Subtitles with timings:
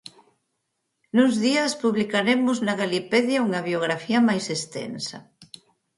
[1.15, 5.17] Nus días publicaremos na Galipedia unha biografía máis extensa.